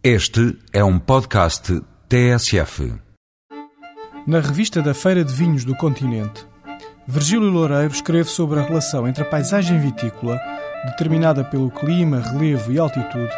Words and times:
Este 0.00 0.56
é 0.72 0.84
um 0.84 0.96
podcast 0.96 1.82
TSF. 2.08 2.94
Na 4.28 4.38
revista 4.38 4.80
da 4.80 4.94
Feira 4.94 5.24
de 5.24 5.32
Vinhos 5.32 5.64
do 5.64 5.74
Continente, 5.74 6.46
Virgílio 7.04 7.50
Loureiro 7.50 7.92
escreve 7.92 8.28
sobre 8.28 8.60
a 8.60 8.62
relação 8.62 9.08
entre 9.08 9.24
a 9.24 9.26
paisagem 9.26 9.80
vitícola, 9.80 10.40
determinada 10.84 11.42
pelo 11.42 11.68
clima, 11.68 12.20
relevo 12.20 12.70
e 12.70 12.78
altitude, 12.78 13.34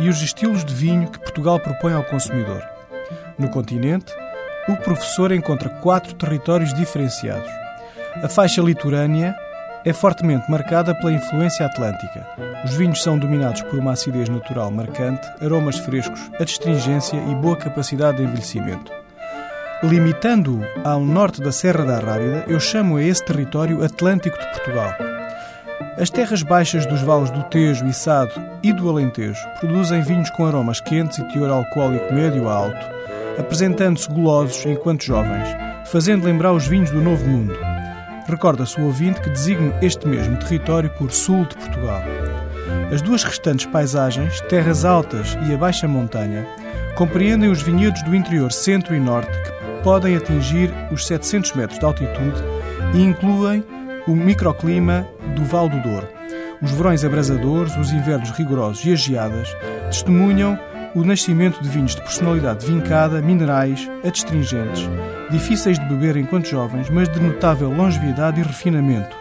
e 0.00 0.10
os 0.10 0.20
estilos 0.20 0.66
de 0.66 0.74
vinho 0.74 1.10
que 1.10 1.18
Portugal 1.18 1.58
propõe 1.58 1.94
ao 1.94 2.04
consumidor. 2.04 2.62
No 3.38 3.48
continente, 3.48 4.12
o 4.68 4.76
professor 4.76 5.32
encontra 5.32 5.70
quatro 5.80 6.12
territórios 6.14 6.74
diferenciados. 6.74 7.50
A 8.22 8.28
faixa 8.28 8.60
litorânea 8.60 9.34
é 9.84 9.92
fortemente 9.92 10.50
marcada 10.50 10.94
pela 10.94 11.12
influência 11.12 11.66
atlântica. 11.66 12.26
Os 12.64 12.74
vinhos 12.74 13.02
são 13.02 13.18
dominados 13.18 13.62
por 13.62 13.78
uma 13.78 13.92
acidez 13.92 14.28
natural 14.28 14.70
marcante, 14.70 15.26
aromas 15.40 15.78
frescos, 15.78 16.30
adstringência 16.38 17.16
e 17.16 17.34
boa 17.34 17.56
capacidade 17.56 18.18
de 18.18 18.24
envelhecimento. 18.24 18.92
Limitando-o 19.82 20.62
ao 20.84 21.00
norte 21.00 21.42
da 21.42 21.50
Serra 21.50 21.84
da 21.84 21.98
Rábida, 21.98 22.44
eu 22.46 22.60
chamo 22.60 22.96
a 22.96 23.02
esse 23.02 23.24
território 23.24 23.84
Atlântico 23.84 24.38
de 24.38 24.46
Portugal. 24.46 24.94
As 25.98 26.08
terras 26.08 26.42
baixas 26.42 26.86
dos 26.86 27.02
vales 27.02 27.30
do 27.30 27.42
Tejo 27.44 27.92
Sado 27.92 28.32
e 28.62 28.72
do 28.72 28.88
Alentejo 28.88 29.44
produzem 29.58 30.00
vinhos 30.00 30.30
com 30.30 30.46
aromas 30.46 30.80
quentes 30.80 31.18
e 31.18 31.28
teor 31.28 31.50
alcoólico 31.50 32.14
médio 32.14 32.48
a 32.48 32.54
alto, 32.54 32.86
apresentando-se 33.38 34.08
golosos 34.08 34.64
enquanto 34.64 35.04
jovens, 35.04 35.48
fazendo 35.86 36.24
lembrar 36.24 36.52
os 36.52 36.66
vinhos 36.66 36.90
do 36.90 37.00
Novo 37.00 37.26
Mundo. 37.26 37.71
Recorda-se 38.26 38.80
o 38.80 38.84
ouvinte 38.84 39.20
que 39.20 39.30
designa 39.30 39.74
este 39.82 40.06
mesmo 40.06 40.36
território 40.38 40.90
por 40.90 41.10
Sul 41.10 41.44
de 41.46 41.56
Portugal. 41.56 42.02
As 42.92 43.02
duas 43.02 43.24
restantes 43.24 43.66
paisagens, 43.66 44.40
terras 44.42 44.84
altas 44.84 45.36
e 45.48 45.54
a 45.54 45.56
baixa 45.56 45.88
montanha, 45.88 46.46
compreendem 46.94 47.50
os 47.50 47.62
vinhedos 47.62 48.02
do 48.02 48.14
interior 48.14 48.52
centro 48.52 48.94
e 48.94 49.00
norte 49.00 49.30
que 49.30 49.82
podem 49.82 50.16
atingir 50.16 50.72
os 50.90 51.06
700 51.06 51.54
metros 51.54 51.78
de 51.78 51.84
altitude 51.84 52.42
e 52.94 53.02
incluem 53.02 53.64
o 54.06 54.14
microclima 54.14 55.06
do 55.34 55.44
Val 55.44 55.68
do 55.68 55.80
Douro. 55.80 56.08
Os 56.60 56.70
verões 56.70 57.04
abrasadores, 57.04 57.76
os 57.76 57.90
invernos 57.90 58.30
rigorosos 58.30 58.84
e 58.84 58.92
as 58.92 59.00
geadas 59.00 59.48
testemunham 59.86 60.58
o 60.94 61.02
nascimento 61.02 61.62
de 61.62 61.68
vinhos 61.68 61.94
de 61.94 62.02
personalidade 62.02 62.66
vincada, 62.66 63.22
minerais, 63.22 63.90
adstringentes, 64.04 64.88
difíceis 65.30 65.78
de 65.78 65.86
beber 65.86 66.16
enquanto 66.16 66.48
jovens, 66.48 66.90
mas 66.90 67.08
de 67.08 67.18
notável 67.18 67.70
longevidade 67.70 68.40
e 68.40 68.42
refinamento. 68.42 69.16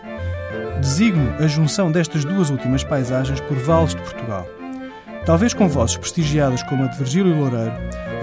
Designo 0.82 1.34
a 1.40 1.48
junção 1.48 1.92
destas 1.92 2.26
duas 2.26 2.50
últimas 2.50 2.84
paisagens 2.84 3.40
por 3.42 3.58
vales 3.58 3.96
de 3.96 4.02
Portugal. 4.02 4.48
Talvez 5.26 5.54
com 5.54 5.68
vozes 5.70 5.98
prestigiadas 5.98 6.64
como 6.64 6.84
a 6.84 6.88
de 6.88 6.98
Virgílio 6.98 7.36
Loureiro, 7.36 7.76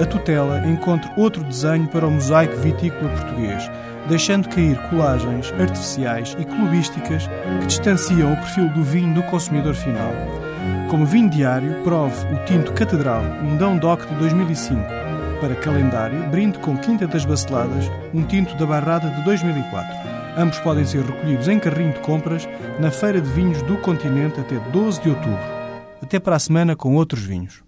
a 0.03 0.05
tutela 0.05 0.67
encontre 0.67 1.11
outro 1.17 1.43
desenho 1.45 1.87
para 1.89 2.07
o 2.07 2.11
mosaico 2.11 2.57
vitícola 2.57 3.09
português, 3.11 3.71
deixando 4.09 4.49
cair 4.49 4.77
colagens 4.91 5.53
artificiais 5.59 6.37
e 6.39 6.45
clubísticas 6.45 7.29
que 7.61 7.67
distanciam 7.67 8.33
o 8.33 8.37
perfil 8.37 8.69
do 8.71 8.83
vinho 8.83 9.15
do 9.15 9.23
consumidor 9.25 9.75
final. 9.75 10.13
Como 10.91 11.05
vinho 11.05 11.29
diário, 11.29 11.83
prove 11.85 12.35
o 12.35 12.45
tinto 12.45 12.73
Catedral, 12.73 13.23
um 13.43 13.57
Dão 13.57 13.77
Doc 13.77 14.07
de 14.07 14.15
2005. 14.15 14.81
Para 15.41 15.55
calendário, 15.57 16.29
brinde 16.31 16.59
com 16.59 16.77
Quinta 16.77 17.07
das 17.07 17.25
Baceladas, 17.25 17.91
um 18.13 18.23
tinto 18.25 18.57
da 18.57 18.67
Barrada 18.67 19.09
de 19.11 19.23
2004. 19.25 19.97
Ambos 20.37 20.59
podem 20.61 20.85
ser 20.85 21.05
recolhidos 21.05 21.49
em 21.49 21.59
carrinho 21.59 21.93
de 21.93 22.01
compras 22.01 22.49
na 22.81 22.91
Feira 22.91 23.21
de 23.21 23.31
Vinhos 23.31 23.61
do 23.63 23.77
Continente 23.79 24.41
até 24.41 24.59
12 24.71 25.03
de 25.03 25.11
outubro. 25.11 25.39
Até 26.03 26.19
para 26.19 26.37
a 26.37 26.39
semana 26.39 26.75
com 26.75 26.95
outros 26.95 27.23
vinhos. 27.23 27.68